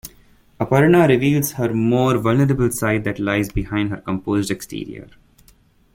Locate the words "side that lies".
2.71-3.51